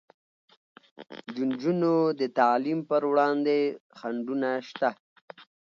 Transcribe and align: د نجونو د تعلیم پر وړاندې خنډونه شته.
د 1.33 1.35
نجونو 1.49 1.93
د 2.19 2.21
تعلیم 2.39 2.79
پر 2.89 3.01
وړاندې 3.11 3.57
خنډونه 3.99 4.49
شته. 4.69 4.89